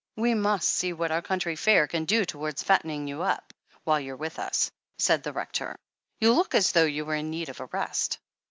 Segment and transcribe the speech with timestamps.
[0.15, 3.53] "We must see what our country fare can do towards fattening you up,
[3.83, 5.75] while you're with us," said the Rector.
[6.19, 8.17] "You look as though you were in need of a rest."